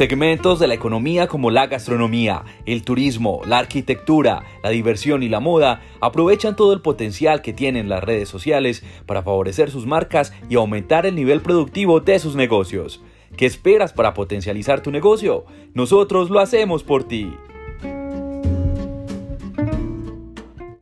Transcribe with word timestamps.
Segmentos 0.00 0.58
de 0.58 0.66
la 0.66 0.72
economía 0.72 1.26
como 1.26 1.50
la 1.50 1.66
gastronomía, 1.66 2.42
el 2.64 2.84
turismo, 2.84 3.42
la 3.44 3.58
arquitectura, 3.58 4.44
la 4.62 4.70
diversión 4.70 5.22
y 5.22 5.28
la 5.28 5.40
moda 5.40 5.82
aprovechan 6.00 6.56
todo 6.56 6.72
el 6.72 6.80
potencial 6.80 7.42
que 7.42 7.52
tienen 7.52 7.90
las 7.90 8.02
redes 8.02 8.26
sociales 8.26 8.82
para 9.04 9.22
favorecer 9.22 9.70
sus 9.70 9.84
marcas 9.84 10.32
y 10.48 10.54
aumentar 10.54 11.04
el 11.04 11.16
nivel 11.16 11.42
productivo 11.42 12.00
de 12.00 12.18
sus 12.18 12.34
negocios. 12.34 13.02
¿Qué 13.36 13.44
esperas 13.44 13.92
para 13.92 14.14
potencializar 14.14 14.82
tu 14.82 14.90
negocio? 14.90 15.44
Nosotros 15.74 16.30
lo 16.30 16.40
hacemos 16.40 16.82
por 16.82 17.04
ti. 17.04 17.34